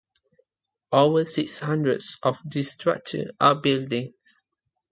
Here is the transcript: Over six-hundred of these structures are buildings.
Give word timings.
Over 0.91 1.25
six-hundred 1.25 2.01
of 2.23 2.39
these 2.43 2.71
structures 2.71 3.29
are 3.39 3.53
buildings. 3.53 4.15